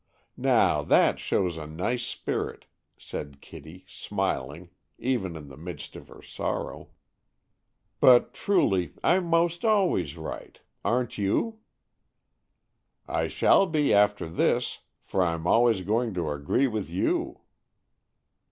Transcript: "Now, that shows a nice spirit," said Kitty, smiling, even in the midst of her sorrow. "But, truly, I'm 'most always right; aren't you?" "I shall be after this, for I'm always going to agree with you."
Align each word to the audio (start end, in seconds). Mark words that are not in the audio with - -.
"Now, 0.35 0.81
that 0.81 1.19
shows 1.19 1.57
a 1.57 1.67
nice 1.67 2.03
spirit," 2.03 2.65
said 2.97 3.39
Kitty, 3.39 3.85
smiling, 3.87 4.71
even 4.97 5.35
in 5.35 5.47
the 5.47 5.55
midst 5.57 5.95
of 5.95 6.07
her 6.07 6.23
sorrow. 6.23 6.89
"But, 7.99 8.33
truly, 8.33 8.93
I'm 9.03 9.25
'most 9.25 9.63
always 9.63 10.17
right; 10.17 10.59
aren't 10.83 11.19
you?" 11.19 11.59
"I 13.07 13.27
shall 13.27 13.67
be 13.67 13.93
after 13.93 14.27
this, 14.27 14.79
for 15.03 15.21
I'm 15.21 15.45
always 15.45 15.83
going 15.83 16.15
to 16.15 16.31
agree 16.31 16.65
with 16.65 16.89
you." 16.89 17.41